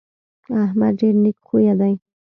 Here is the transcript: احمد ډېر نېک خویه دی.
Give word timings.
احمد 0.63 0.93
ډېر 0.99 1.15
نېک 1.23 1.37
خویه 1.47 1.73
دی. 1.79 1.93